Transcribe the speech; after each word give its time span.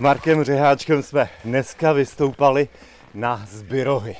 Markem 0.00 0.44
Řeháčkem 0.44 1.02
jsme 1.02 1.30
dneska 1.44 1.92
vystoupali 1.92 2.68
na 3.14 3.46
Zbyrohy. 3.50 4.16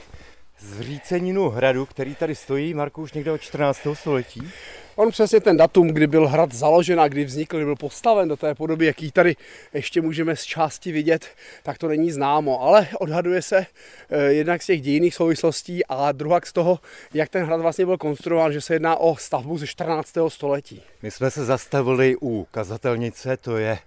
Zříceninu 0.58 1.48
hradu, 1.48 1.86
který 1.86 2.14
tady 2.14 2.34
stojí, 2.34 2.74
Marku, 2.74 3.02
už 3.02 3.12
někde 3.12 3.32
od 3.32 3.40
14. 3.40 3.80
století. 3.94 4.50
On 4.98 5.10
přesně 5.10 5.40
ten 5.40 5.56
datum, 5.56 5.88
kdy 5.88 6.06
byl 6.06 6.28
hrad 6.28 6.52
založen 6.52 7.00
a 7.00 7.08
kdy 7.08 7.24
vznikl, 7.24 7.56
kdy 7.56 7.64
byl 7.64 7.76
postaven 7.76 8.28
do 8.28 8.36
té 8.36 8.54
podoby, 8.54 8.86
jaký 8.86 9.10
tady 9.10 9.36
ještě 9.74 10.00
můžeme 10.00 10.36
z 10.36 10.42
části 10.42 10.92
vidět, 10.92 11.26
tak 11.62 11.78
to 11.78 11.88
není 11.88 12.10
známo. 12.10 12.62
Ale 12.62 12.88
odhaduje 12.98 13.42
se 13.42 13.66
eh, 14.10 14.22
jednak 14.22 14.62
z 14.62 14.66
těch 14.66 14.80
dějinných 14.80 15.14
souvislostí 15.14 15.86
a 15.86 16.12
druhak 16.12 16.46
z 16.46 16.52
toho, 16.52 16.78
jak 17.14 17.28
ten 17.28 17.46
hrad 17.46 17.60
vlastně 17.60 17.86
byl 17.86 17.98
konstruován, 17.98 18.52
že 18.52 18.60
se 18.60 18.74
jedná 18.74 18.96
o 18.96 19.16
stavbu 19.16 19.58
ze 19.58 19.66
14. 19.66 20.12
století. 20.28 20.82
My 21.02 21.10
jsme 21.10 21.30
se 21.30 21.44
zastavili 21.44 22.16
u 22.22 22.46
kazatelnice, 22.50 23.36
to 23.36 23.56
je 23.56 23.78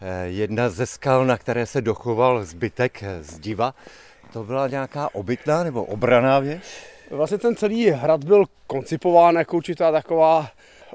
eh, 0.00 0.26
jedna 0.26 0.68
ze 0.68 0.86
skal, 0.86 1.26
na 1.26 1.38
které 1.38 1.66
se 1.66 1.80
dochoval 1.80 2.44
zbytek 2.44 3.04
zdiva. 3.20 3.74
To 4.32 4.44
byla 4.44 4.68
nějaká 4.68 5.14
obytná 5.14 5.64
nebo 5.64 5.84
obraná 5.84 6.38
věž? 6.38 6.62
Vlastně 7.10 7.38
ten 7.38 7.56
celý 7.56 7.90
hrad 7.90 8.24
byl 8.24 8.44
koncipován 8.66 9.34
jako 9.34 9.56
určitá 9.56 9.92
taková 9.92 10.50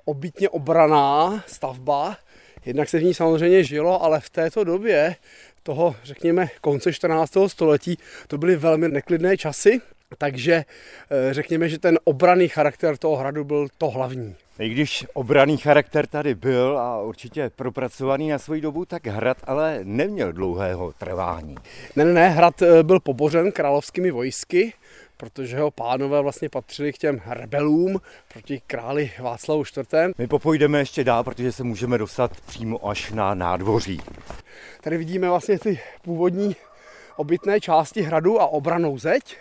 obytně 0.05 0.49
obraná 0.49 1.43
stavba. 1.47 2.17
Jednak 2.65 2.89
se 2.89 2.99
v 2.99 3.03
ní 3.03 3.13
samozřejmě 3.13 3.63
žilo, 3.63 4.03
ale 4.03 4.19
v 4.19 4.29
této 4.29 4.63
době 4.63 5.15
toho, 5.63 5.95
řekněme, 6.03 6.47
konce 6.61 6.93
14. 6.93 7.37
století, 7.47 7.97
to 8.27 8.37
byly 8.37 8.55
velmi 8.55 8.89
neklidné 8.89 9.37
časy, 9.37 9.81
takže 10.17 10.53
eh, 10.53 11.33
řekněme, 11.33 11.69
že 11.69 11.79
ten 11.79 11.99
obraný 12.03 12.47
charakter 12.47 12.97
toho 12.97 13.15
hradu 13.15 13.43
byl 13.43 13.67
to 13.77 13.89
hlavní. 13.89 14.35
I 14.59 14.69
když 14.69 15.05
obraný 15.13 15.57
charakter 15.57 16.07
tady 16.07 16.35
byl 16.35 16.79
a 16.79 17.01
určitě 17.01 17.51
propracovaný 17.55 18.29
na 18.29 18.39
svoji 18.39 18.61
dobu, 18.61 18.85
tak 18.85 19.07
hrad 19.07 19.37
ale 19.43 19.79
neměl 19.83 20.31
dlouhého 20.31 20.93
trvání. 20.93 21.55
Ne, 21.95 22.05
ne, 22.05 22.13
ne, 22.13 22.29
hrad 22.29 22.61
eh, 22.61 22.83
byl 22.83 22.99
pobořen 22.99 23.51
královskými 23.51 24.11
vojsky, 24.11 24.73
protože 25.23 25.59
ho 25.59 25.71
pánové 25.71 26.21
vlastně 26.21 26.49
patřili 26.49 26.93
k 26.93 26.97
těm 26.97 27.21
rebelům 27.25 28.01
proti 28.33 28.61
králi 28.67 29.11
Václavu 29.19 29.63
IV. 29.77 29.93
My 30.17 30.27
popojdeme 30.27 30.79
ještě 30.79 31.03
dál, 31.03 31.23
protože 31.23 31.51
se 31.51 31.63
můžeme 31.63 31.97
dostat 31.97 32.41
přímo 32.41 32.89
až 32.89 33.11
na 33.11 33.33
nádvoří. 33.33 34.01
Tady 34.81 34.97
vidíme 34.97 35.29
vlastně 35.29 35.59
ty 35.59 35.79
původní 36.01 36.55
obytné 37.15 37.59
části 37.59 38.01
hradu 38.01 38.41
a 38.41 38.45
obranou 38.45 38.97
zeď. 38.97 39.37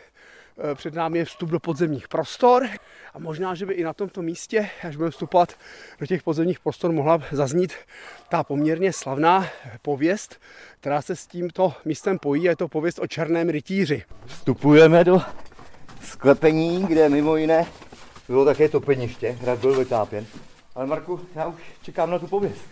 E, 0.72 0.74
před 0.74 0.94
námi 0.94 1.18
je 1.18 1.24
vstup 1.24 1.50
do 1.50 1.60
podzemních 1.60 2.08
prostor 2.08 2.68
a 3.14 3.18
možná, 3.18 3.54
že 3.54 3.66
by 3.66 3.74
i 3.74 3.84
na 3.84 3.92
tomto 3.92 4.22
místě, 4.22 4.70
až 4.88 4.96
budeme 4.96 5.10
vstupovat 5.10 5.54
do 6.00 6.06
těch 6.06 6.22
podzemních 6.22 6.60
prostor, 6.60 6.92
mohla 6.92 7.22
zaznít 7.32 7.72
ta 8.28 8.44
poměrně 8.44 8.92
slavná 8.92 9.46
pověst, 9.82 10.40
která 10.80 11.02
se 11.02 11.16
s 11.16 11.26
tímto 11.26 11.74
místem 11.84 12.18
pojí, 12.18 12.48
a 12.48 12.50
je 12.50 12.56
to 12.56 12.68
pověst 12.68 12.98
o 12.98 13.06
černém 13.06 13.48
rytíři. 13.48 14.02
Vstupujeme 14.26 15.04
do 15.04 15.22
sklepení, 16.22 16.84
kde 16.86 17.08
mimo 17.08 17.36
jiné 17.36 17.66
bylo 18.28 18.44
také 18.44 18.68
topeniště, 18.68 19.38
hrad 19.40 19.58
byl 19.58 19.78
vytápěn. 19.78 20.26
Ale 20.74 20.86
Marku, 20.86 21.20
já 21.34 21.46
už 21.46 21.54
čekám 21.82 22.10
na 22.10 22.18
tu 22.18 22.26
pověst. 22.26 22.62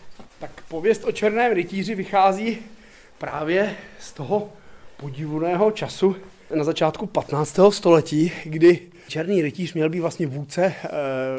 Tak 0.41 0.51
pověst 0.69 1.05
o 1.05 1.13
černém 1.13 1.53
rytíři 1.53 1.95
vychází 1.95 2.59
právě 3.19 3.77
z 4.01 4.13
toho 4.13 4.53
podivného 4.97 5.71
času 5.71 6.17
na 6.55 6.65
začátku 6.65 7.07
15. 7.07 7.59
století, 7.71 8.33
kdy 8.45 8.81
Černý 9.09 9.43
rytíř 9.43 9.75
měl 9.75 9.89
být 9.89 10.01
vlastně 10.01 10.27
vůdce 10.27 10.65
e, 10.65 10.75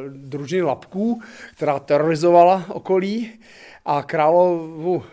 družiny 0.07 0.61
Lapků, 0.61 1.21
která 1.55 1.79
terorizovala 1.79 2.65
okolí 2.69 3.31
a 3.85 4.03
královu 4.03 5.03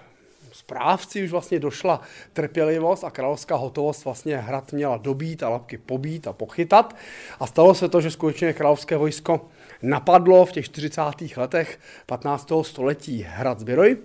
správci 0.59 1.25
už 1.25 1.31
vlastně 1.31 1.61
došla 1.61 2.01
trpělivost 2.33 3.05
a 3.05 3.11
královská 3.11 3.56
hotovost 3.56 4.05
vlastně 4.05 4.37
hrad 4.37 4.73
měla 4.73 4.97
dobít 4.97 5.42
a 5.42 5.48
lapky 5.48 5.78
pobít 5.78 6.27
a 6.27 6.33
pochytat. 6.33 6.97
A 7.41 7.47
stalo 7.47 7.75
se 7.75 7.89
to, 7.89 8.01
že 8.01 8.11
skutečně 8.11 8.53
královské 8.53 8.97
vojsko 8.97 9.48
napadlo 9.83 10.47
v 10.47 10.52
těch 10.52 10.64
40. 10.64 11.02
letech 11.36 11.79
15. 12.07 12.52
století 12.63 13.27
hrad 13.29 13.61
Zbiroj 13.61 13.97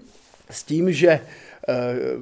s 0.50 0.64
tím, 0.64 0.94
že 0.94 1.20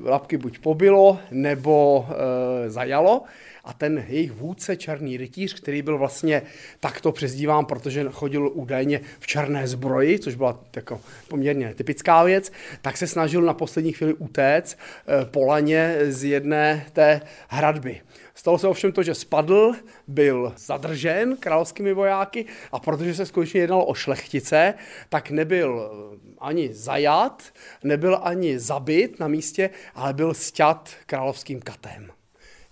lapky 0.04 0.38
buď 0.38 0.60
pobilo 0.60 1.20
nebo 1.32 2.06
e, 2.10 2.70
zajalo 2.70 3.24
a 3.64 3.74
ten 3.74 4.06
jejich 4.08 4.32
vůdce, 4.32 4.76
černý 4.76 5.18
rytíř, 5.18 5.54
který 5.54 5.82
byl 5.82 5.98
vlastně 5.98 6.42
takto 6.80 7.12
přezdíván, 7.12 7.66
protože 7.66 8.06
chodil 8.12 8.52
údajně 8.54 9.02
v 9.20 9.28
černé 9.28 9.68
zbroji, 9.68 10.20
což 10.20 10.36
byla 10.36 10.60
jako 10.76 11.02
poměrně 11.28 11.74
typická 11.76 12.24
věc, 12.24 12.52
tak 12.82 12.98
se 12.98 13.08
snažil 13.08 13.42
na 13.42 13.54
poslední 13.54 13.92
chvíli 13.92 14.14
utéct 14.14 14.78
eh, 14.78 15.26
polaně 15.26 15.98
z 16.10 16.24
jedné 16.24 16.86
té 16.94 17.22
hradby. 17.48 18.02
Stalo 18.36 18.58
se 18.58 18.68
ovšem 18.68 18.92
to, 18.92 19.04
že 19.04 19.16
spadl, 19.16 19.74
byl 20.08 20.54
zadržen 20.58 21.38
královskými 21.38 21.94
vojáky 21.94 22.46
a 22.72 22.80
protože 22.80 23.16
se 23.16 23.26
skutečně 23.26 23.62
jednalo 23.62 23.86
o 23.86 23.94
šlechtice, 23.94 24.74
tak 25.10 25.30
nebyl 25.30 25.92
eh, 25.92 26.18
ani 26.40 26.74
zajat, 26.74 27.44
nebyl 27.84 28.20
ani 28.22 28.60
zabit 28.60 29.20
na 29.20 29.28
místě, 29.32 29.70
ale 29.96 30.14
byl 30.14 30.34
sťat 30.34 30.90
královským 31.06 31.60
katem. 31.62 32.10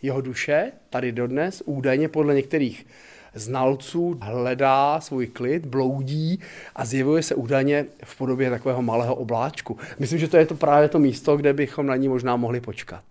Jeho 0.02 0.22
duše 0.22 0.72
tady 0.90 1.12
dodnes 1.12 1.64
údajně 1.66 2.08
podle 2.08 2.36
některých 2.36 2.86
znalců 3.34 4.20
hledá 4.22 5.02
svůj 5.02 5.28
klid, 5.28 5.66
bloudí 5.66 6.40
a 6.75 6.86
zjevuje 6.86 7.24
se 7.24 7.36
údajně 7.36 7.86
v 8.03 8.18
podobě 8.18 8.50
takového 8.50 8.81
malého 8.81 9.16
obláčku. 9.16 9.78
Myslím, 10.00 10.19
že 10.19 10.28
to 10.28 10.38
je 10.38 10.46
to 10.46 10.56
právě 10.56 10.90
to 10.90 11.00
místo, 11.00 11.38
kde 11.38 11.53
bychom 11.53 11.86
na 11.86 11.96
ní 11.96 12.08
možná 12.08 12.36
mohli 12.36 12.62
počkat. 12.62 13.03